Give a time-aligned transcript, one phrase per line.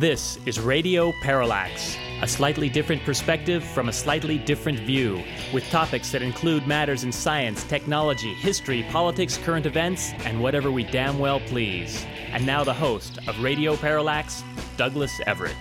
[0.00, 5.22] This is Radio Parallax, a slightly different perspective from a slightly different view,
[5.52, 10.84] with topics that include matters in science, technology, history, politics, current events, and whatever we
[10.84, 12.06] damn well please.
[12.32, 14.42] And now the host of Radio Parallax,
[14.78, 15.54] Douglas Everett.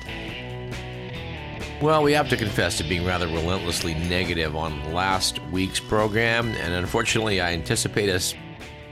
[1.81, 6.73] Well, we have to confess to being rather relentlessly negative on last week's program, and
[6.75, 8.33] unfortunately, I anticipate us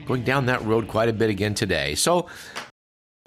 [0.05, 1.95] going down that road quite a bit again today.
[1.95, 2.27] So,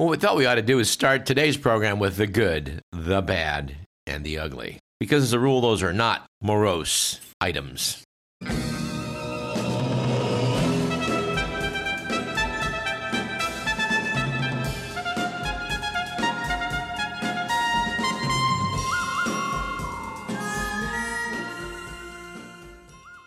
[0.00, 3.20] what we thought we ought to do is start today's program with the good, the
[3.20, 4.78] bad, and the ugly.
[4.98, 8.02] Because as a rule, those are not morose items.
[8.42, 8.48] I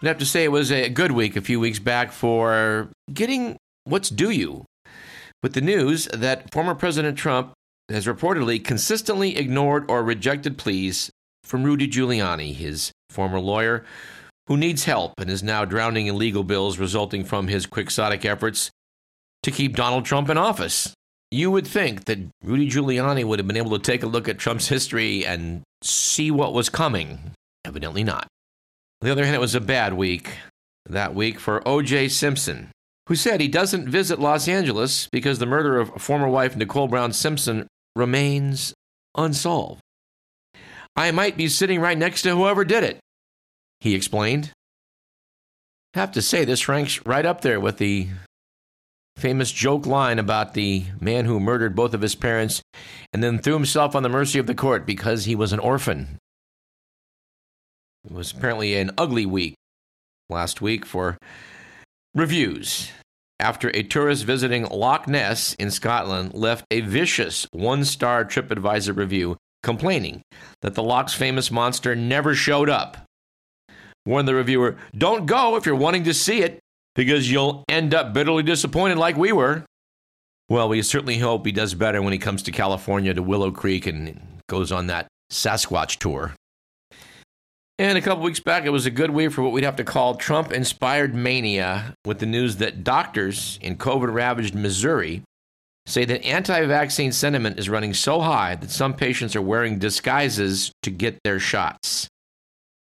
[0.02, 4.10] have to say it was a good week a few weeks back for getting what's
[4.10, 4.66] due you
[5.44, 7.54] with the news that former President Trump
[7.90, 11.12] has reportedly consistently ignored or rejected pleas
[11.44, 13.84] from Rudy Giuliani, his former lawyer,
[14.48, 18.72] who needs help and is now drowning in legal bills resulting from his quixotic efforts
[19.44, 20.94] to keep Donald Trump in office.
[21.30, 24.38] You would think that Rudy Giuliani would have been able to take a look at
[24.38, 27.32] Trump's history and see what was coming.
[27.66, 28.28] Evidently not.
[29.02, 30.38] On the other hand, it was a bad week
[30.86, 32.10] that week for O.J.
[32.10, 32.70] Simpson,
[33.14, 37.14] who said he doesn't visit Los Angeles because the murder of former wife Nicole Brown
[37.14, 38.74] Simpson remains
[39.16, 39.82] unsolved.
[40.96, 42.98] I might be sitting right next to whoever did it,
[43.82, 44.50] he explained.
[45.96, 48.08] I have to say, this ranks right up there with the
[49.16, 52.64] famous joke line about the man who murdered both of his parents
[53.14, 56.18] and then threw himself on the mercy of the court because he was an orphan.
[58.06, 59.54] It was apparently an ugly week
[60.32, 61.20] last week for
[62.16, 62.92] reviews
[63.44, 69.36] after a tourist visiting Loch Ness in Scotland left a vicious one star TripAdvisor review
[69.62, 70.22] complaining
[70.62, 72.98] that the loch's famous monster never showed up.
[74.06, 76.60] Warned the reviewer, Don't go if you're wanting to see it,
[76.96, 79.66] because you'll end up bitterly disappointed like we were.
[80.48, 83.88] Well, we certainly hope he does better when he comes to California to Willow Creek
[83.88, 86.34] and goes on that Sasquatch tour.
[87.80, 89.84] And a couple weeks back, it was a good week for what we'd have to
[89.84, 95.24] call Trump inspired mania with the news that doctors in COVID ravaged Missouri
[95.88, 100.72] say that anti vaccine sentiment is running so high that some patients are wearing disguises
[100.84, 102.08] to get their shots.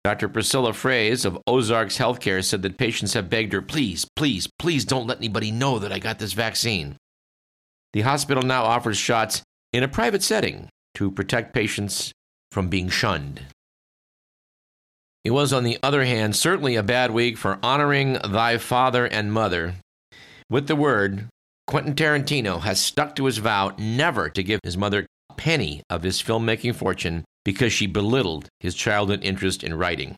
[0.02, 0.28] Dr.
[0.28, 5.06] Priscilla Frase of Ozarks Healthcare said that patients have begged her, please, please, please don't
[5.06, 6.96] let anybody know that I got this vaccine.
[7.94, 9.42] The hospital now offers shots
[9.72, 12.12] in a private setting to protect patients
[12.50, 13.40] from being shunned.
[15.24, 19.32] It was, on the other hand, certainly a bad week for honoring thy father and
[19.32, 19.76] mother.
[20.50, 21.28] With the word,
[21.66, 26.02] Quentin Tarantino has stuck to his vow never to give his mother a penny of
[26.02, 30.14] his filmmaking fortune because she belittled his childhood interest in writing.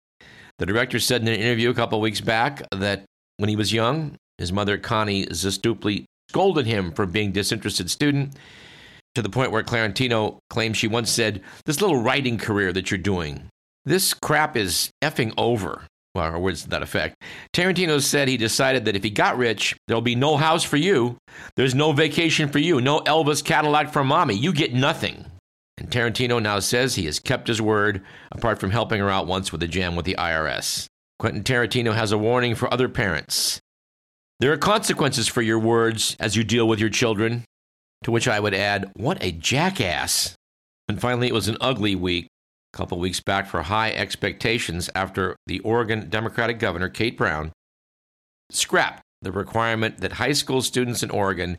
[0.58, 3.04] The director said in an interview a couple weeks back that
[3.36, 8.34] when he was young, his mother, Connie Zastoupil, scolded him for being disinterested student
[9.14, 12.98] to the point where Tarantino claims she once said, This little writing career that you're
[12.98, 13.48] doing,
[13.86, 15.86] this crap is effing over.
[16.14, 17.14] Well, or words to that effect.
[17.54, 21.18] Tarantino said he decided that if he got rich, there'll be no house for you.
[21.56, 22.80] There's no vacation for you.
[22.80, 24.34] No Elvis Cadillac for mommy.
[24.34, 25.26] You get nothing.
[25.76, 28.02] And Tarantino now says he has kept his word,
[28.32, 30.86] apart from helping her out once with a jam with the IRS.
[31.18, 33.60] Quentin Tarantino has a warning for other parents.
[34.40, 37.44] There are consequences for your words as you deal with your children.
[38.04, 40.34] To which I would add, what a jackass.
[40.88, 42.28] And finally, it was an ugly week
[42.76, 47.52] couple weeks back for high expectations after the Oregon Democratic Governor, Kate Brown,
[48.50, 51.56] scrapped the requirement that high school students in Oregon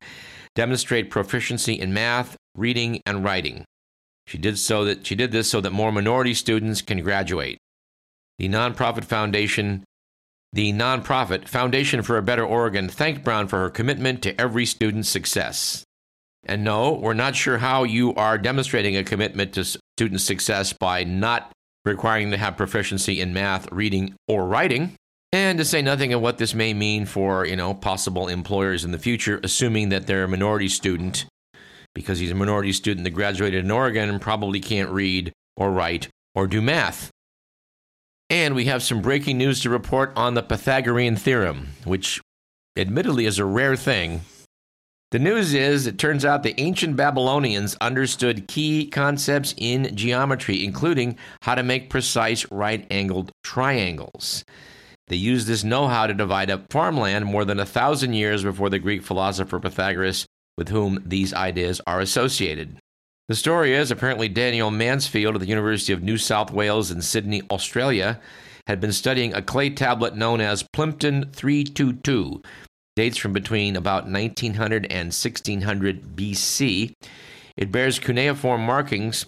[0.56, 3.66] demonstrate proficiency in math, reading, and writing.
[4.28, 7.58] She did so that she did this so that more minority students can graduate.
[8.38, 9.84] The nonprofit foundation,
[10.54, 15.10] the nonprofit Foundation for a Better Oregon, thanked Brown for her commitment to every student's
[15.10, 15.84] success.
[16.46, 21.04] And no, we're not sure how you are demonstrating a commitment to student success by
[21.04, 21.52] not
[21.84, 24.94] requiring them to have proficiency in math, reading, or writing.
[25.34, 28.92] And to say nothing of what this may mean for, you know, possible employers in
[28.92, 31.26] the future, assuming that they're a minority student,
[31.96, 36.10] because he's a minority student that graduated in Oregon and probably can't read or write
[36.36, 37.10] or do math.
[38.30, 42.22] And we have some breaking news to report on the Pythagorean theorem, which
[42.78, 44.22] admittedly is a rare thing
[45.12, 51.18] the news is it turns out the ancient Babylonians understood key concepts in geometry, including
[51.42, 54.44] how to make precise right angled triangles.
[55.08, 58.70] They used this know how to divide up farmland more than a thousand years before
[58.70, 60.26] the Greek philosopher Pythagoras,
[60.58, 62.78] with whom these ideas are associated.
[63.30, 67.44] The story is apparently Daniel Mansfield of the University of New South Wales in Sydney,
[67.50, 68.20] Australia,
[68.68, 72.42] had been studying a clay tablet known as Plimpton 322,
[72.98, 76.92] dates from between about 1900 and 1600 BC.
[77.56, 79.26] It bears cuneiform markings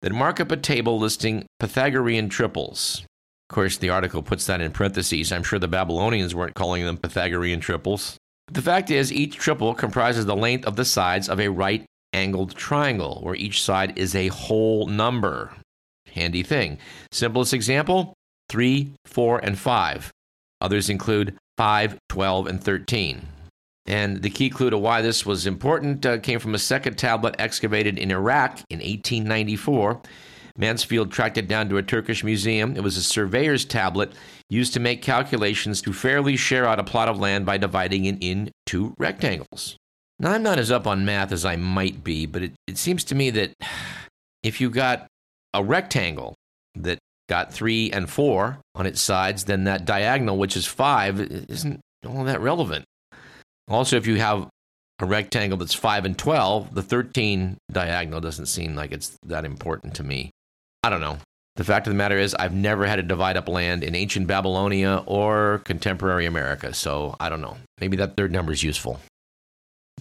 [0.00, 3.04] that mark up a table listing Pythagorean triples.
[3.50, 5.30] Of course, the article puts that in parentheses.
[5.30, 8.16] I'm sure the Babylonians weren't calling them Pythagorean triples.
[8.46, 11.84] But the fact is, each triple comprises the length of the sides of a right
[12.14, 15.52] angled triangle, where each side is a whole number.
[16.14, 16.78] Handy thing.
[17.10, 18.14] Simplest example
[18.48, 20.10] 3, 4, and 5.
[20.62, 23.28] Others include 5, 12, and 13.
[23.86, 27.34] And the key clue to why this was important uh, came from a second tablet
[27.38, 30.00] excavated in Iraq in 1894.
[30.56, 32.76] Mansfield tracked it down to a Turkish museum.
[32.76, 34.12] It was a surveyor's tablet
[34.50, 38.22] used to make calculations to fairly share out a plot of land by dividing it
[38.22, 39.76] into rectangles.
[40.18, 43.02] Now, I'm not as up on math as I might be, but it, it seems
[43.04, 43.54] to me that
[44.42, 45.06] if you got
[45.54, 46.34] a rectangle
[46.74, 46.98] that
[47.32, 52.24] got three and four on its sides, then that diagonal, which is five, isn't all
[52.24, 52.84] that relevant.
[53.68, 54.50] Also, if you have
[54.98, 59.94] a rectangle that's 5 and 12, the 13 diagonal doesn't seem like it's that important
[59.94, 60.30] to me.
[60.82, 61.16] I don't know.
[61.56, 64.26] The fact of the matter is, I've never had to divide up land in ancient
[64.26, 67.56] Babylonia or contemporary America, so I don't know.
[67.80, 69.00] Maybe that third number is useful.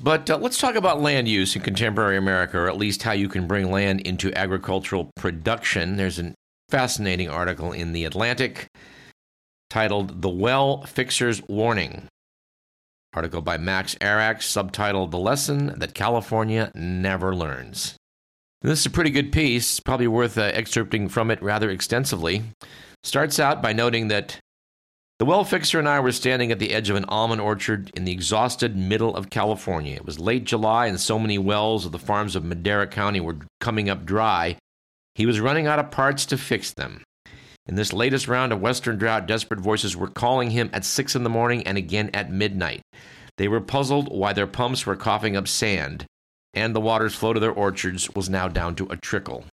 [0.04, 3.30] But uh, let's talk about land use in contemporary America, or at least how you
[3.30, 5.96] can bring land into agricultural production.
[5.96, 6.34] There's a
[6.72, 8.68] fascinating article in The Atlantic
[9.70, 12.08] titled The Well Fixer's Warning
[13.14, 17.98] Article by Mark Arax, subtitled The Lesson That California Never Learns.
[18.62, 22.44] This is a pretty good piece, probably worth uh, excerpting from it rather extensively.
[23.04, 24.38] Starts out by noting that
[25.20, 28.06] the well fixer and I were standing at the edge of an almond orchard in
[28.06, 29.96] the exhausted middle of California.
[29.96, 33.40] It was late July, and so many wells of the farms of Madera County were
[33.60, 34.56] coming up dry.
[35.22, 37.04] He was running out of parts to fix them.
[37.68, 41.22] In this latest round of Western drought, desperate voices were calling him at six in
[41.22, 42.82] the morning and again at midnight.
[43.38, 46.08] They were puzzled why their pumps were coughing up sand,
[46.56, 49.46] and the water's flow to their orchards was now down to a trickle.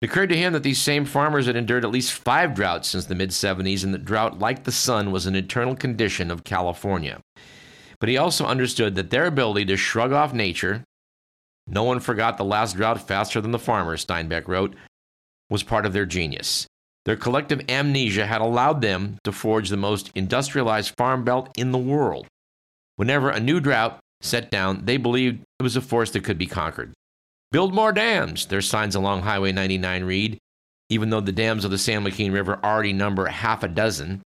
[0.00, 3.04] It occurred to him that these same farmers had endured at least five droughts since
[3.04, 7.20] the mid 70s, and that drought, like the sun, was an eternal condition of California.
[8.00, 10.82] But he also understood that their ability to shrug off nature,
[11.66, 14.74] no one forgot the last drought faster than the farmers, Steinbeck wrote,
[15.48, 16.66] was part of their genius.
[17.04, 21.78] Their collective amnesia had allowed them to forge the most industrialized farm belt in the
[21.78, 22.26] world.
[22.96, 26.46] Whenever a new drought set down, they believed it was a force that could be
[26.46, 26.92] conquered.
[27.50, 30.38] Build more dams, their signs along Highway 99 read,
[30.88, 34.22] even though the dams of the San Joaquin River already number half a dozen.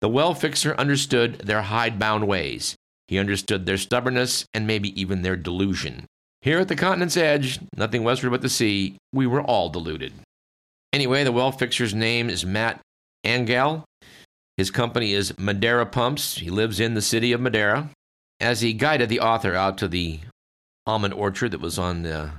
[0.00, 2.74] The well fixer understood their hidebound ways.
[3.06, 6.06] He understood their stubbornness and maybe even their delusion.
[6.42, 10.12] Here at the continent's edge, nothing westward but the sea, we were all deluded.
[10.92, 12.80] Anyway, the well fixer's name is Matt
[13.24, 13.84] Angell.
[14.56, 16.36] His company is Madera Pumps.
[16.36, 17.90] He lives in the city of Madera.
[18.40, 20.20] As he guided the author out to the
[20.86, 22.30] almond orchard that was on the,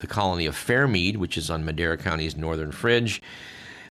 [0.00, 3.20] the colony of Fairmead, which is on Madera County's northern fringe,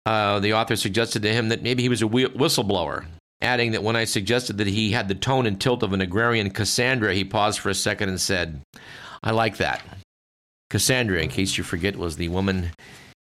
[0.07, 3.05] uh, the author suggested to him that maybe he was a whistleblower,
[3.41, 6.50] adding that when I suggested that he had the tone and tilt of an agrarian
[6.50, 8.61] Cassandra, he paused for a second and said,
[9.23, 9.83] I like that.
[10.71, 12.71] Cassandra, in case you forget, was the woman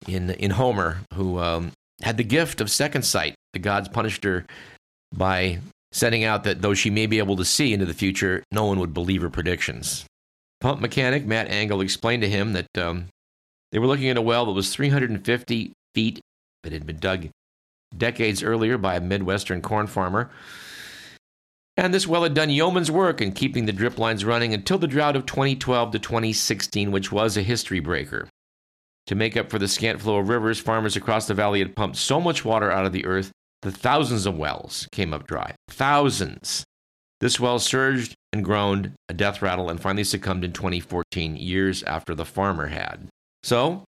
[0.06, 1.72] in in Homer who um,
[2.02, 3.34] had the gift of second sight.
[3.52, 4.44] The gods punished her
[5.14, 5.60] by
[5.92, 8.78] sending out that though she may be able to see into the future, no one
[8.80, 10.04] would believe her predictions.
[10.60, 13.06] Pump mechanic Matt Angell explained to him that um,
[13.72, 16.20] they were looking at a well that was 350 feet
[16.62, 17.28] that had been dug
[17.96, 20.30] decades earlier by a Midwestern corn farmer.
[21.76, 24.86] And this well had done yeoman's work in keeping the drip lines running until the
[24.86, 28.28] drought of 2012 to 2016, which was a history breaker.
[29.08, 31.96] To make up for the scant flow of rivers, farmers across the valley had pumped
[31.96, 33.30] so much water out of the earth
[33.62, 35.54] that thousands of wells came up dry.
[35.68, 36.64] Thousands.
[37.20, 42.14] This well surged and groaned, a death rattle, and finally succumbed in 2014, years after
[42.14, 43.08] the farmer had.
[43.42, 43.84] So,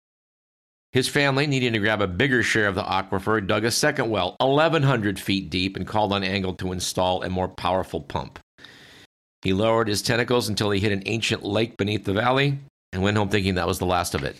[0.98, 4.34] his family, needing to grab a bigger share of the aquifer, dug a second well,
[4.40, 8.40] 1,100 feet deep, and called on Angell to install a more powerful pump.
[9.42, 12.58] He lowered his tentacles until he hit an ancient lake beneath the valley
[12.92, 14.34] and went home thinking that was the last of it.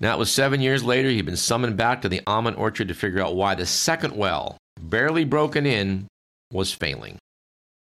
[0.00, 2.94] Now it was seven years later, he'd been summoned back to the almond orchard to
[2.94, 6.08] figure out why the second well, barely broken in,
[6.50, 7.18] was failing.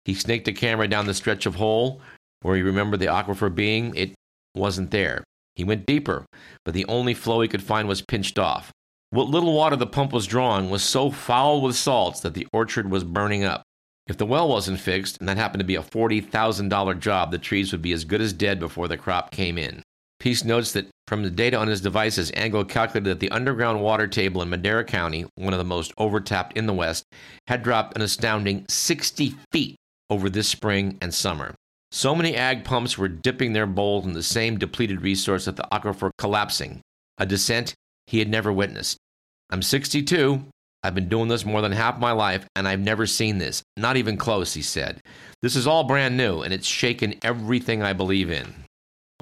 [0.05, 2.01] He snaked a camera down the stretch of hole
[2.41, 3.95] where he remembered the aquifer being.
[3.95, 4.15] It
[4.55, 5.23] wasn't there.
[5.55, 6.25] He went deeper,
[6.63, 8.71] but the only flow he could find was pinched off.
[9.09, 12.91] What little water the pump was drawing was so foul with salts that the orchard
[12.91, 13.63] was burning up.
[14.07, 17.71] If the well wasn't fixed, and that happened to be a $40,000 job, the trees
[17.71, 19.81] would be as good as dead before the crop came in.
[20.19, 24.07] Piece notes that from the data on his devices, Angell calculated that the underground water
[24.07, 27.03] table in Madera County, one of the most overtapped in the West,
[27.47, 29.75] had dropped an astounding 60 feet
[30.09, 31.54] over this spring and summer.
[31.95, 35.65] So many ag pumps were dipping their bowls in the same depleted resource that the
[35.71, 36.81] aquifer collapsing,
[37.17, 37.73] a descent
[38.05, 38.97] he had never witnessed.
[39.49, 40.43] I'm 62.
[40.83, 43.63] I've been doing this more than half my life, and I've never seen this.
[43.77, 44.99] Not even close, he said.
[45.41, 48.53] This is all brand new, and it's shaken everything I believe in.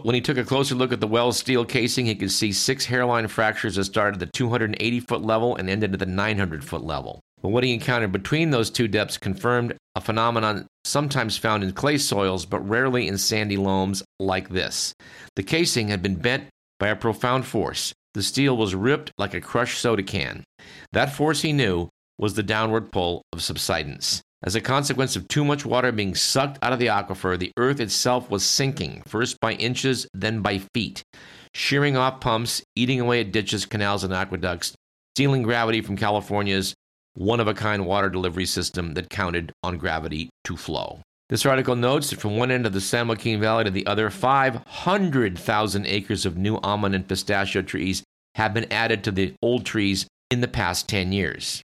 [0.01, 2.85] When he took a closer look at the well's steel casing, he could see six
[2.85, 6.83] hairline fractures that started at the 280 foot level and ended at the 900 foot
[6.83, 7.19] level.
[7.43, 11.97] But what he encountered between those two depths confirmed a phenomenon sometimes found in clay
[11.97, 14.93] soils, but rarely in sandy loams like this.
[15.35, 16.45] The casing had been bent
[16.79, 17.93] by a profound force.
[18.13, 20.45] The steel was ripped like a crushed soda can.
[20.93, 24.21] That force, he knew, was the downward pull of subsidence.
[24.41, 27.79] As a consequence of too much water being sucked out of the aquifer, the earth
[27.79, 31.01] itself was sinking, first by inches, then by feet,
[31.53, 34.73] shearing off pumps, eating away at ditches, canals, and aqueducts,
[35.15, 36.73] stealing gravity from California's
[37.13, 41.01] one of a kind water delivery system that counted on gravity to flow.
[41.29, 44.09] This article notes that from one end of the San Joaquin Valley to the other,
[44.09, 48.03] 500,000 acres of new almond and pistachio trees
[48.35, 51.61] have been added to the old trees in the past 10 years.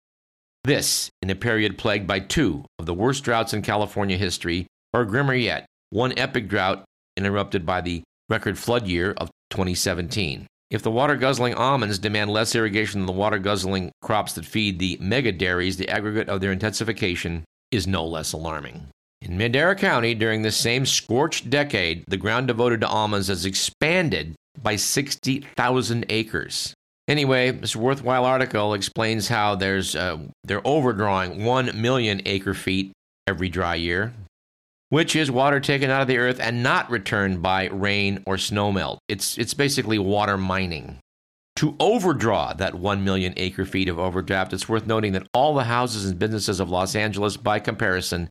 [0.64, 5.04] This, in a period plagued by two of the worst droughts in California history, or
[5.04, 6.84] grimmer yet, one epic drought
[7.16, 10.46] interrupted by the record flood year of 2017.
[10.70, 14.78] If the water guzzling almonds demand less irrigation than the water guzzling crops that feed
[14.78, 18.88] the mega dairies, the aggregate of their intensification is no less alarming.
[19.22, 24.34] In Madera County, during this same scorched decade, the ground devoted to almonds has expanded
[24.60, 26.74] by 60,000 acres.
[27.08, 32.90] Anyway, this worthwhile article explains how there's uh, they're overdrawing 1 million acre feet
[33.28, 34.12] every dry year,
[34.88, 38.98] which is water taken out of the earth and not returned by rain or snowmelt.
[39.08, 40.98] It's, it's basically water mining.
[41.56, 45.64] To overdraw that 1 million acre feet of overdraft, it's worth noting that all the
[45.64, 48.28] houses and businesses of Los Angeles, by comparison,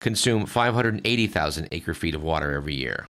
[0.00, 3.06] consume 580,000 acre feet of water every year.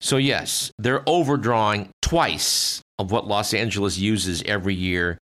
[0.00, 5.18] So, yes, they're overdrawing twice of what Los Angeles uses every year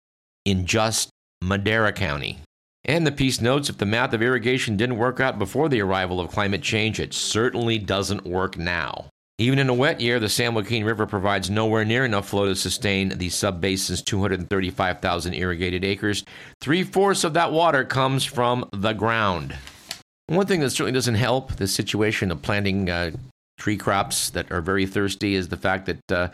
[0.44, 1.08] in just
[1.42, 2.40] Madera County.
[2.86, 6.20] And the piece notes if the math of irrigation didn't work out before the arrival
[6.20, 9.10] of climate change, it certainly doesn't work now.
[9.38, 12.56] Even in a wet year, the San Joaquin River provides nowhere near enough flow to
[12.56, 16.24] sustain the subbasin's 235,000 irrigated acres.
[16.62, 19.54] Three fourths of that water comes from the ground.
[20.28, 23.10] One thing that certainly doesn't help the situation of planting uh,
[23.58, 26.28] tree crops that are very thirsty is the fact that uh,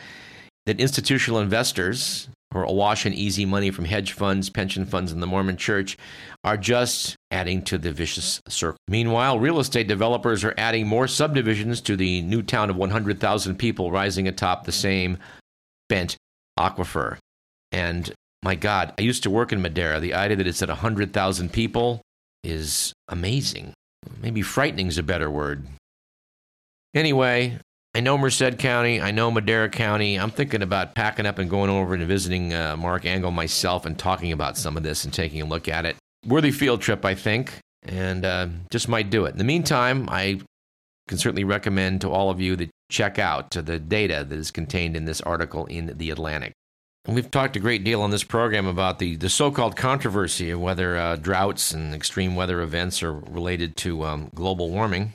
[0.67, 5.27] that institutional investors are awash in easy money from hedge funds, pension funds, and the
[5.27, 5.97] Mormon church
[6.45, 8.79] are just adding to the vicious circle.
[8.89, 13.91] Meanwhile, real estate developers are adding more subdivisions to the new town of 100,000 people
[13.91, 15.19] rising atop the same
[15.89, 16.17] bent
[16.59, 17.19] aquifer.
[17.71, 20.01] And my God, I used to work in Madera.
[20.01, 22.03] The idea that it's at 100,000 people
[22.43, 23.73] is amazing.
[24.21, 25.67] Maybe frightening is a better word.
[26.95, 27.59] Anyway,
[27.95, 29.03] I know Merced County.
[29.03, 30.19] I know Madera County.
[30.19, 33.99] I'm thinking about packing up and going over and visiting uh, Mark Angell myself and
[33.99, 35.97] talking about some of this and taking a look at it.
[36.27, 39.33] Worthy field trip, I think, and uh, just might do it.
[39.33, 40.41] In the meantime, I
[41.07, 44.97] can certainly recommend to all of you that check out the data that is contained
[44.97, 46.53] in this article in The Atlantic.
[47.05, 50.49] And we've talked a great deal on this program about the, the so called controversy
[50.51, 55.13] of whether uh, droughts and extreme weather events are related to um, global warming.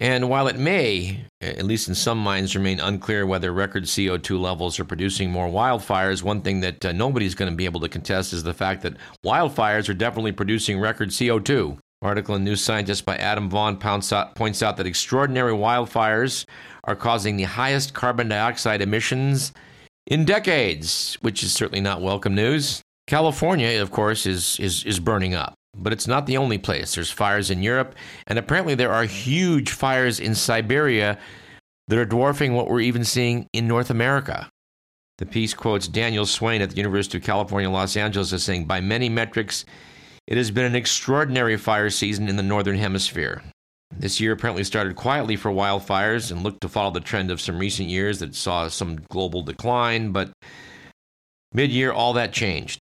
[0.00, 4.80] And while it may, at least in some minds, remain unclear whether record CO2 levels
[4.80, 8.32] are producing more wildfires, one thing that uh, nobody's going to be able to contest
[8.32, 11.78] is the fact that wildfires are definitely producing record CO2.
[12.00, 16.46] Article in New Scientist by Adam points out, points out that extraordinary wildfires
[16.84, 19.52] are causing the highest carbon dioxide emissions
[20.06, 22.80] in decades, which is certainly not welcome news.
[23.06, 25.52] California, of course, is, is, is burning up.
[25.76, 26.94] But it's not the only place.
[26.94, 27.94] There's fires in Europe,
[28.26, 31.18] and apparently there are huge fires in Siberia
[31.88, 34.48] that are dwarfing what we're even seeing in North America.
[35.18, 38.80] The piece quotes Daniel Swain at the University of California, Los Angeles, as saying, By
[38.80, 39.64] many metrics,
[40.26, 43.42] it has been an extraordinary fire season in the Northern Hemisphere.
[43.94, 47.58] This year apparently started quietly for wildfires and looked to follow the trend of some
[47.58, 50.30] recent years that saw some global decline, but
[51.52, 52.78] mid year, all that changed.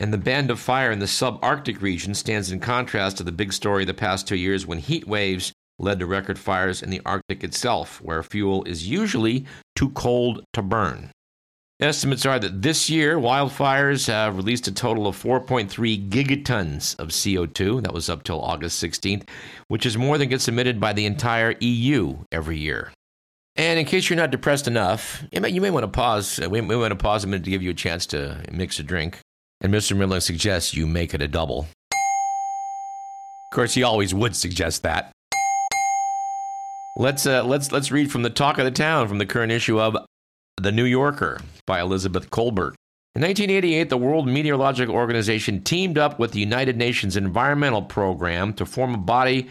[0.00, 3.52] And the band of fire in the subarctic region stands in contrast to the big
[3.52, 7.02] story of the past two years when heat waves led to record fires in the
[7.04, 9.44] Arctic itself, where fuel is usually
[9.76, 11.10] too cold to burn.
[11.80, 17.82] Estimates are that this year, wildfires have released a total of 4.3 gigatons of CO2.
[17.82, 19.28] That was up till August 16th,
[19.68, 22.92] which is more than gets emitted by the entire EU every year.
[23.56, 26.38] And in case you're not depressed enough, you may, you may want to pause.
[26.38, 29.20] We want to pause a minute to give you a chance to mix a drink.
[29.60, 29.96] And Mr.
[29.96, 31.66] Miller suggests you make it a double.
[31.92, 35.12] Of course, he always would suggest that.
[36.96, 39.80] Let's uh, let's let's read from the talk of the town from the current issue
[39.80, 39.96] of
[40.60, 42.74] The New Yorker by Elizabeth Kolbert.
[43.14, 48.64] In 1988, the World Meteorological Organization teamed up with the United Nations Environmental Program to
[48.64, 49.48] form a body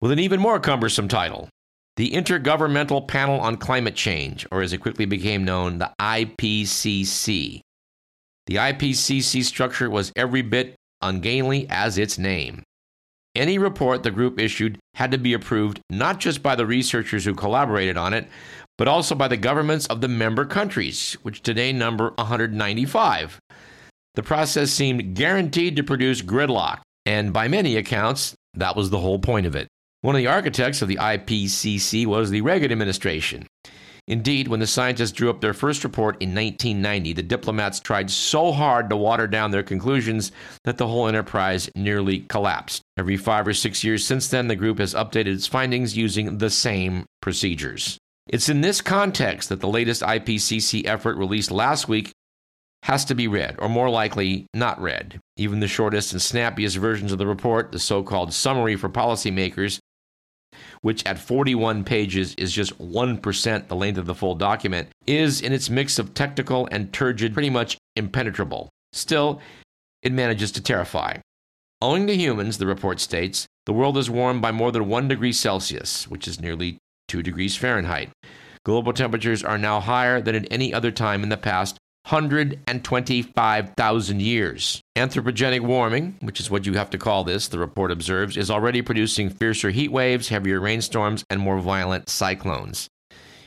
[0.00, 1.48] with an even more cumbersome title
[1.96, 7.60] the Intergovernmental Panel on Climate Change, or as it quickly became known, the IPCC.
[8.46, 12.62] The IPCC structure was every bit ungainly as its name.
[13.34, 17.34] Any report the group issued had to be approved not just by the researchers who
[17.34, 18.28] collaborated on it,
[18.78, 23.40] but also by the governments of the member countries, which today number 195.
[24.14, 29.18] The process seemed guaranteed to produce gridlock, and by many accounts, that was the whole
[29.18, 29.66] point of it.
[30.02, 33.46] One of the architects of the IPCC was the Reagan administration.
[34.06, 38.52] Indeed, when the scientists drew up their first report in 1990, the diplomats tried so
[38.52, 40.30] hard to water down their conclusions
[40.64, 42.82] that the whole enterprise nearly collapsed.
[42.98, 46.50] Every five or six years since then, the group has updated its findings using the
[46.50, 47.96] same procedures.
[48.26, 52.12] It's in this context that the latest IPCC effort released last week
[52.82, 55.18] has to be read, or more likely, not read.
[55.38, 59.78] Even the shortest and snappiest versions of the report, the so called summary for policymakers,
[60.84, 65.50] which at 41 pages is just 1% the length of the full document, is in
[65.50, 68.68] its mix of technical and turgid pretty much impenetrable.
[68.92, 69.40] Still,
[70.02, 71.16] it manages to terrify.
[71.80, 75.32] Owing to humans, the report states, the world is warmed by more than 1 degree
[75.32, 76.76] Celsius, which is nearly
[77.08, 78.10] 2 degrees Fahrenheit.
[78.66, 84.82] Global temperatures are now higher than at any other time in the past 125,000 years.
[84.96, 88.82] Anthropogenic warming, which is what you have to call this, the report observes, is already
[88.82, 92.90] producing fiercer heat waves, heavier rainstorms, and more violent cyclones.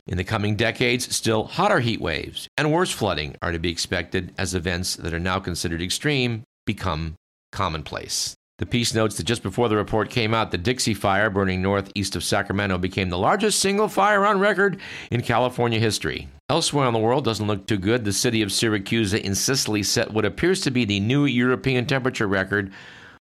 [0.08, 4.32] In the coming decades, still hotter heat waves and worse flooding are to be expected
[4.38, 7.14] as events that are now considered extreme become
[7.52, 8.34] commonplace.
[8.58, 12.16] The piece notes that just before the report came out, the Dixie Fire, burning northeast
[12.16, 14.80] of Sacramento, became the largest single fire on record
[15.12, 16.28] in California history.
[16.50, 18.04] Elsewhere in the world doesn't look too good.
[18.04, 22.26] The city of Syracuse in Sicily set what appears to be the new European temperature
[22.26, 22.72] record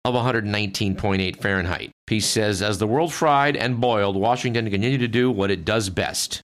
[0.06, 1.90] of 119.8 Fahrenheit.
[2.06, 5.90] Piece says, as the world fried and boiled, Washington continued to do what it does
[5.90, 6.42] best,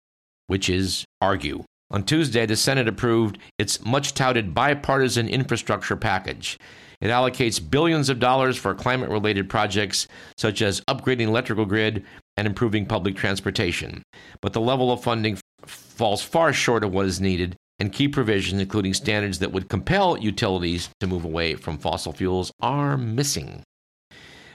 [0.48, 1.64] which is argue.
[1.92, 6.58] On Tuesday, the Senate approved its much touted bipartisan infrastructure package.
[7.02, 10.08] It allocates billions of dollars for climate related projects
[10.38, 12.04] such as upgrading electrical grid
[12.36, 14.04] and improving public transportation.
[14.42, 18.10] But the level of funding f- falls far short of what is needed, and key
[18.10, 23.64] provisions, including standards that would compel utilities to move away from fossil fuels, are missing.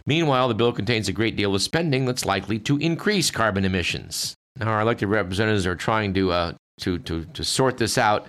[0.07, 4.35] Meanwhile, the bill contains a great deal of spending that's likely to increase carbon emissions.
[4.57, 8.27] Now, our elected representatives are trying to, uh, to, to, to sort this out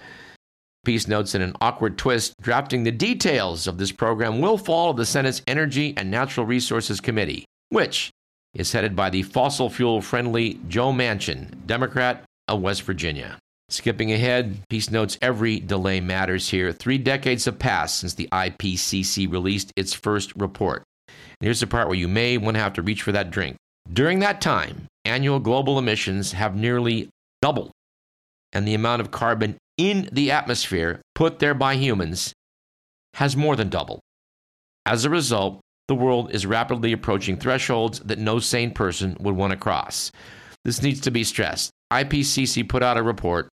[0.86, 4.98] Piece notes in an awkward twist, drafting the details of this program will fall to
[4.98, 8.12] the Senate's Energy and Natural Resources Committee, which
[8.54, 13.38] is headed by the fossil fuel friendly Joe Manchin, Democrat of West Virginia.
[13.69, 16.71] Skipping ahead, Peace notes every delay matters here.
[16.71, 20.84] Three decades have passed since the IPCC released its first report.
[21.08, 23.58] And here's the part where you may want to have to reach for that drink.
[23.91, 27.10] During that time, annual global emissions have nearly
[27.41, 27.71] doubled,
[28.54, 32.33] and the amount of carbon in the atmosphere put there by humans
[33.15, 34.01] has more than doubled.
[34.85, 39.51] As a result, the world is rapidly approaching thresholds that no sane person would want
[39.51, 40.11] to cross.
[40.63, 41.71] This needs to be stressed.
[41.93, 43.49] IPCC put out a report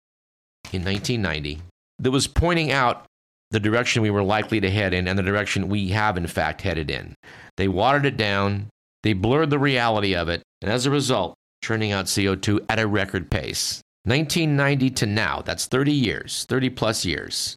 [0.72, 1.62] in 1990
[2.00, 3.06] that was pointing out
[3.50, 6.62] the direction we were likely to head in and the direction we have, in fact,
[6.62, 7.14] headed in.
[7.56, 8.68] They watered it down,
[9.02, 12.86] they blurred the reality of it, and as a result, churning out CO2 at a
[12.86, 13.80] record pace.
[14.06, 17.56] 1990 to now, that's 30 years, 30 plus years,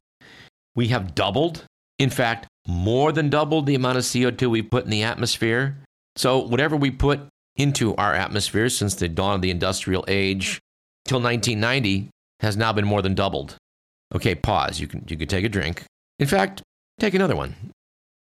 [0.74, 1.64] we have doubled,
[2.00, 5.78] in fact, more than doubled the amount of CO2 we put in the atmosphere.
[6.16, 7.20] So, whatever we put
[7.54, 10.58] into our atmosphere since the dawn of the industrial age
[11.04, 12.08] till 1990
[12.40, 13.56] has now been more than doubled.
[14.14, 14.80] Okay, pause.
[14.80, 15.84] You can, you can take a drink.
[16.18, 16.62] In fact,
[16.98, 17.54] take another one.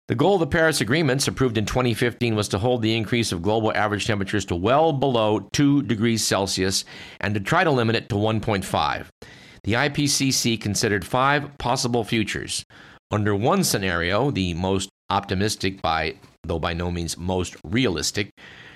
[0.08, 3.42] The goal of the Paris Agreements, approved in 2015, was to hold the increase of
[3.42, 6.86] global average temperatures to well below 2 degrees Celsius
[7.20, 9.08] and to try to limit it to 1.5.
[9.64, 12.64] The IPCC considered five possible futures.
[13.12, 18.30] Under one scenario, the most optimistic by though by no means most realistic,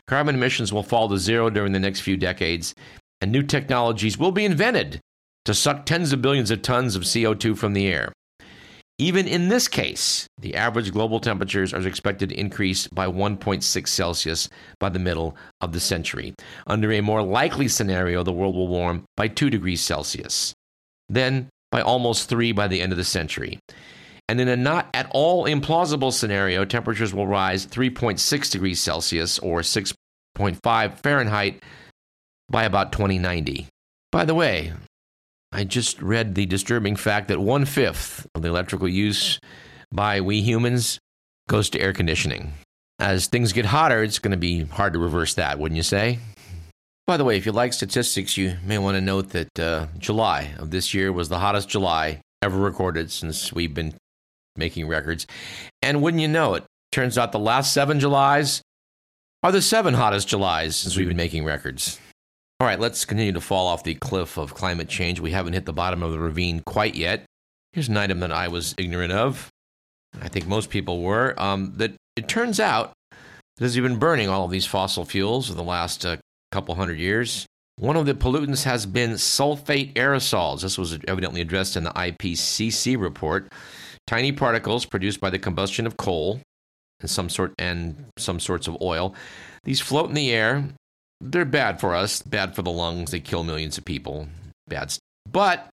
[0.08, 2.76] carbon emissions will fall to zero during the next few decades,
[3.22, 5.00] and new technologies will be invented
[5.46, 8.12] to suck tens of billions of tons of CO2 from the air.
[9.02, 14.48] Even in this case, the average global temperatures are expected to increase by 1.6 Celsius
[14.80, 16.36] by the middle of the century.
[16.68, 20.54] Under a more likely scenario, the world will warm by 2 degrees Celsius,
[21.10, 23.58] then by almost 3 by the end of the century.
[24.30, 29.62] And in a not at all implausible scenario, temperatures will rise 3.6 degrees Celsius or
[29.62, 31.64] 6.5 Fahrenheit
[32.52, 33.68] by about 2090.
[34.12, 34.74] By the way,
[35.52, 39.40] I just read the disturbing fact that one fifth of the electrical use
[39.92, 41.00] by we humans
[41.50, 42.54] goes to air conditioning.
[43.00, 46.20] As things get hotter, it's going to be hard to reverse that, wouldn't you say?
[47.08, 50.54] By the way, if you like statistics, you may want to note that uh, July
[50.58, 53.96] of this year was the hottest July ever recorded since we've been
[54.56, 55.28] making records.
[55.82, 58.62] And wouldn't you know it, turns out the last seven Julys
[59.44, 62.00] are the seven hottest Julys since we've been making records.
[62.62, 65.20] All right, let's continue to fall off the cliff of climate change.
[65.20, 67.26] We haven't hit the bottom of the ravine quite yet.
[67.74, 69.50] Here's an item that I was ignorant of.
[70.22, 71.34] I think most people were.
[71.42, 72.94] Um, that it turns out
[73.58, 76.18] that as we've been burning all of these fossil fuels for the last uh,
[76.52, 77.48] couple hundred years,
[77.78, 80.62] one of the pollutants has been sulfate aerosols.
[80.62, 83.52] This was evidently addressed in the IPCC report.
[84.06, 86.40] Tiny particles produced by the combustion of coal
[87.00, 89.16] and some sort and some sorts of oil.
[89.64, 90.64] These float in the air
[91.22, 93.12] they're bad for us, bad for the lungs.
[93.12, 94.28] They kill millions of people.
[94.68, 94.94] Bad.
[95.30, 95.70] But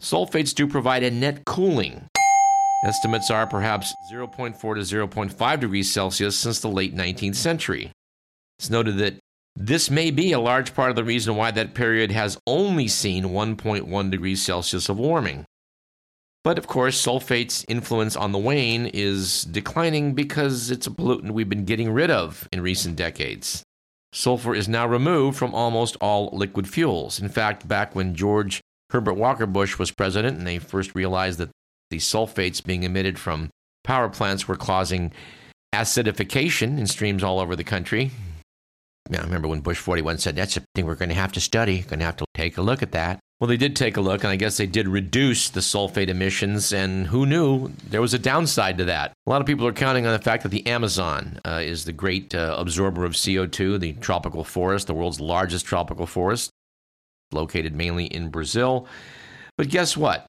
[0.00, 2.06] sulfates do provide a net cooling.
[2.84, 7.92] Estimates are perhaps 0.4 to 0.5 degrees Celsius since the late 19th century.
[8.58, 9.18] It's noted that
[9.54, 13.24] this may be a large part of the reason why that period has only seen
[13.24, 15.44] 1.1 degrees Celsius of warming.
[16.42, 21.48] But of course, sulfate's influence on the wane is declining because it's a pollutant we've
[21.48, 23.62] been getting rid of in recent decades.
[24.12, 27.20] Sulfur is now removed from almost all liquid fuels.
[27.20, 31.50] In fact, back when George Herbert Walker Bush was president and they first realized that
[31.90, 33.48] the sulfates being emitted from
[33.84, 35.12] power plants were causing
[35.74, 38.10] acidification in streams all over the country.
[39.10, 41.40] Yeah, I remember when Bush 41 said, That's a thing we're going to have to
[41.40, 43.18] study, going to have to take a look at that.
[43.42, 46.72] Well, they did take a look, and I guess they did reduce the sulfate emissions,
[46.72, 49.14] and who knew there was a downside to that?
[49.26, 51.92] A lot of people are counting on the fact that the Amazon uh, is the
[51.92, 56.50] great uh, absorber of CO2, the tropical forest, the world's largest tropical forest,
[57.32, 58.86] located mainly in Brazil.
[59.58, 60.24] But guess what?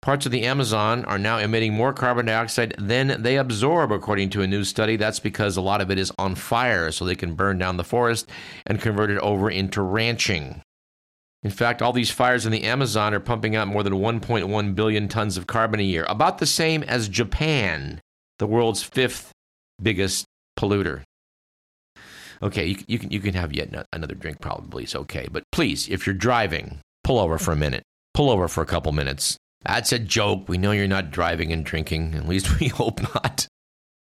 [0.00, 4.40] Parts of the Amazon are now emitting more carbon dioxide than they absorb, according to
[4.40, 4.96] a new study.
[4.96, 7.84] That's because a lot of it is on fire, so they can burn down the
[7.84, 8.26] forest
[8.64, 10.62] and convert it over into ranching.
[11.42, 15.08] In fact, all these fires in the Amazon are pumping out more than 1.1 billion
[15.08, 18.00] tons of carbon a year, about the same as Japan,
[18.38, 19.32] the world's fifth
[19.80, 20.24] biggest
[20.58, 21.02] polluter.
[22.42, 24.84] Okay, you, you, can, you can have yet another drink, probably.
[24.84, 25.28] It's okay.
[25.30, 27.82] But please, if you're driving, pull over for a minute.
[28.14, 29.36] Pull over for a couple minutes.
[29.64, 30.48] That's a joke.
[30.48, 32.14] We know you're not driving and drinking.
[32.14, 33.46] At least we hope not.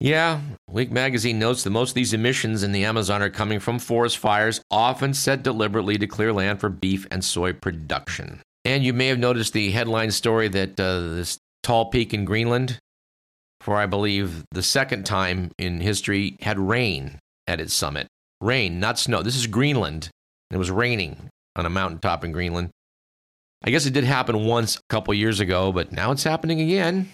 [0.00, 3.80] Yeah, Week magazine notes that most of these emissions in the Amazon are coming from
[3.80, 8.40] forest fires, often set deliberately to clear land for beef and soy production.
[8.64, 12.78] And you may have noticed the headline story that uh, this tall peak in Greenland,
[13.60, 18.06] for I believe the second time in history, had rain at its summit.
[18.40, 19.22] Rain, not snow.
[19.22, 20.10] This is Greenland.
[20.52, 22.70] It was raining on a mountaintop in Greenland.
[23.64, 27.08] I guess it did happen once a couple years ago, but now it's happening again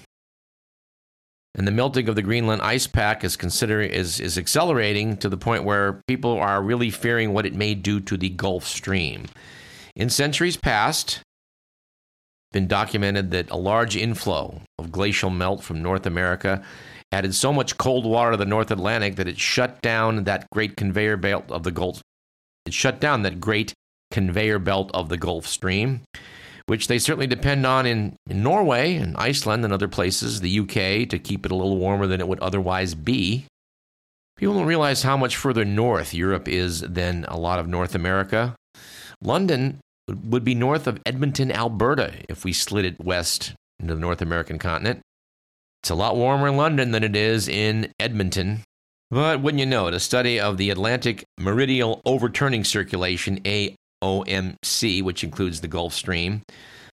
[1.55, 5.37] and the melting of the Greenland ice pack is considering is, is accelerating to the
[5.37, 9.27] point where people are really fearing what it may do to the Gulf Stream.
[9.95, 11.21] In centuries past,
[12.53, 16.65] been documented that a large inflow of glacial melt from North America
[17.13, 20.77] added so much cold water to the North Atlantic that it shut down that great
[20.77, 22.01] conveyor belt of the Gulf.
[22.67, 23.75] It shut down that great
[24.11, 26.03] conveyor belt of the Gulf Stream
[26.67, 31.09] which they certainly depend on in, in Norway and Iceland and other places, the UK,
[31.09, 33.47] to keep it a little warmer than it would otherwise be.
[34.37, 38.57] People don't realize how much further north Europe is than a lot of North America.
[39.23, 44.21] London would be north of Edmonton, Alberta, if we slid it west into the North
[44.21, 45.01] American continent.
[45.83, 48.63] It's a lot warmer in London than it is in Edmonton.
[49.11, 55.03] But wouldn't you know it, a study of the Atlantic Meridional Overturning Circulation, A OMC,
[55.03, 56.43] which includes the Gulf Stream,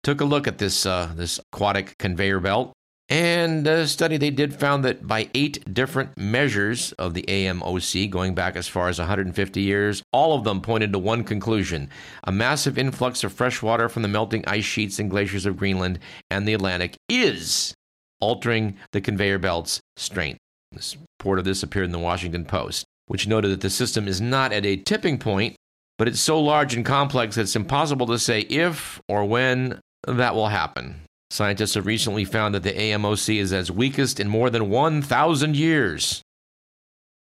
[0.03, 2.73] took a look at this, uh, this aquatic conveyor belt.
[3.09, 8.35] And a study they did found that by eight different measures of the AMOC, going
[8.35, 11.89] back as far as 150 years, all of them pointed to one conclusion
[12.25, 15.99] a massive influx of fresh water from the melting ice sheets and glaciers of Greenland
[16.29, 17.73] and the Atlantic is
[18.19, 20.39] altering the conveyor belt's strength.
[20.73, 24.19] This report of this appeared in the Washington Post, which noted that the system is
[24.19, 25.55] not at a tipping point,
[25.97, 30.35] but it's so large and complex that it's impossible to say if or when that
[30.35, 31.01] will happen.
[31.29, 36.21] Scientists have recently found that the AMOC is as weakest in more than 1,000 years.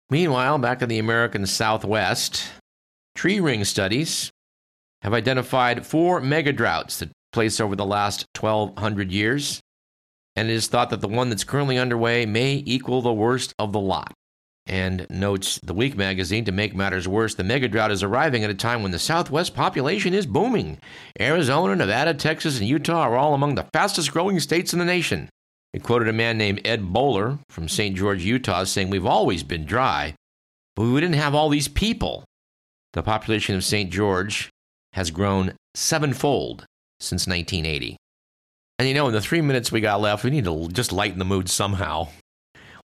[0.09, 2.51] Meanwhile, back in the American Southwest,
[3.15, 4.31] tree ring studies
[5.01, 9.59] have identified four megadroughts that place over the last 1,200 years,
[10.35, 13.73] and it is thought that the one that's currently underway may equal the worst of
[13.73, 14.13] the lot.
[14.67, 18.49] And notes the Week magazine to make matters worse, the mega drought is arriving at
[18.49, 20.77] a time when the Southwest population is booming.
[21.19, 25.29] Arizona, Nevada, Texas, and Utah are all among the fastest growing states in the nation.
[25.73, 27.95] It quoted a man named Ed Bowler from St.
[27.95, 30.15] George, Utah, saying, We've always been dry,
[30.75, 32.25] but we didn't have all these people.
[32.93, 33.91] The population of St.
[33.91, 34.49] George
[34.93, 36.65] has grown sevenfold
[36.99, 37.95] since 1980.
[38.79, 41.19] And you know, in the three minutes we got left, we need to just lighten
[41.19, 42.09] the mood somehow.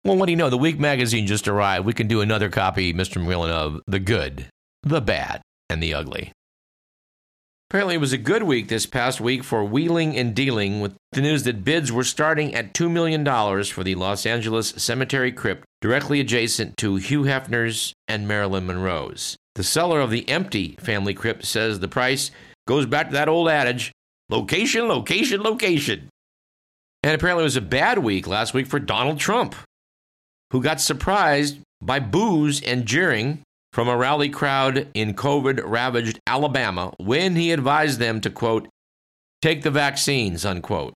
[0.06, 0.50] Well, what do you know?
[0.50, 1.84] The Week magazine just arrived.
[1.84, 3.20] We can do another copy, Mr.
[3.20, 4.46] McMillan, of The Good,
[4.84, 6.30] The Bad, and The Ugly.
[7.68, 11.20] Apparently, it was a good week this past week for wheeling and dealing with the
[11.20, 13.24] news that bids were starting at $2 million
[13.64, 19.36] for the Los Angeles Cemetery Crypt directly adjacent to Hugh Hefner's and Marilyn Monroe's.
[19.56, 22.30] The seller of the empty family crypt says the price
[22.68, 23.90] goes back to that old adage
[24.30, 26.08] location, location, location.
[27.02, 29.56] And apparently, it was a bad week last week for Donald Trump
[30.50, 36.92] who got surprised by boos and jeering from a rally crowd in COVID ravaged Alabama
[36.98, 38.68] when he advised them to, quote,
[39.42, 40.94] take the vaccines, unquote.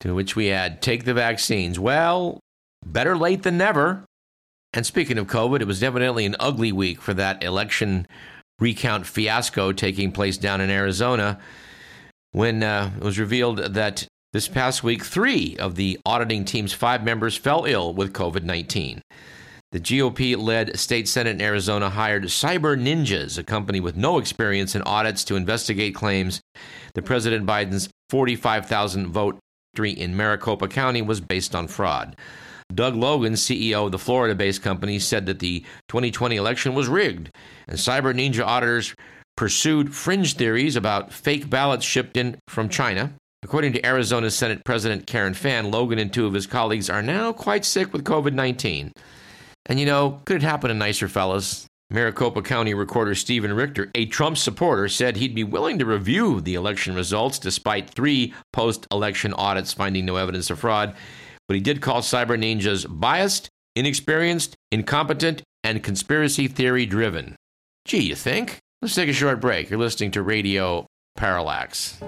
[0.00, 1.78] To which we add, take the vaccines.
[1.78, 2.40] Well,
[2.84, 4.04] better late than never.
[4.72, 8.06] And speaking of COVID, it was evidently an ugly week for that election
[8.58, 11.38] recount fiasco taking place down in Arizona
[12.32, 17.04] when uh, it was revealed that this past week, three of the auditing team's five
[17.04, 19.00] members fell ill with COVID 19.
[19.70, 24.74] The GOP led state senate in Arizona hired Cyber Ninjas, a company with no experience
[24.74, 26.40] in audits, to investigate claims
[26.94, 29.38] that President Biden's 45,000 vote
[29.72, 32.16] victory in Maricopa County was based on fraud.
[32.74, 37.30] Doug Logan, CEO of the Florida based company, said that the 2020 election was rigged,
[37.68, 38.96] and Cyber Ninja auditors
[39.36, 43.12] pursued fringe theories about fake ballots shipped in from China.
[43.44, 47.30] According to Arizona Senate President Karen Fann, Logan and two of his colleagues are now
[47.30, 48.90] quite sick with COVID 19.
[49.66, 51.66] And you know, could it happen to nicer fellas?
[51.90, 56.54] Maricopa County Recorder Stephen Richer, a Trump supporter, said he'd be willing to review the
[56.54, 60.94] election results despite three post election audits finding no evidence of fraud.
[61.46, 67.36] But he did call Cyber Ninjas biased, inexperienced, incompetent, and conspiracy theory driven.
[67.84, 68.58] Gee, you think?
[68.80, 69.68] Let's take a short break.
[69.68, 72.00] You're listening to Radio Parallax.